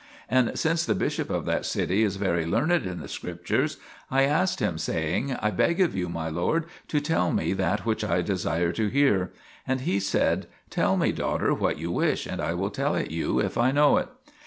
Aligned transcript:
And 0.29 0.57
since 0.57 0.83
the 0.83 0.95
bishop 0.95 1.29
of 1.29 1.45
that 1.45 1.63
city 1.63 2.01
is 2.03 2.15
very 2.15 2.43
learned 2.43 2.87
in 2.87 2.97
the 3.01 3.07
Scrip 3.07 3.45
tures, 3.45 3.77
I 4.09 4.23
asked 4.23 4.59
him, 4.59 4.79
saying:" 4.79 5.37
I 5.43 5.51
beg 5.51 5.79
of 5.79 5.93
you, 5.95 6.09
my 6.09 6.27
lord, 6.27 6.65
to 6.87 6.99
tell 6.99 7.31
me 7.31 7.53
that 7.53 7.85
which 7.85 8.03
I 8.03 8.23
desire 8.23 8.71
to 8.71 8.87
hear." 8.87 9.31
And 9.67 9.81
he 9.81 9.99
said:" 9.99 10.47
Tell 10.71 10.97
me, 10.97 11.11
daughter, 11.11 11.53
what 11.53 11.77
you 11.77 11.91
wish, 11.91 12.25
and 12.25 12.41
I 12.41 12.55
will 12.55 12.71
tell 12.71 12.95
it 12.95 13.11
you, 13.11 13.39
if 13.39 13.59
I 13.59 13.69
know 13.71 13.97
it." 13.97 14.07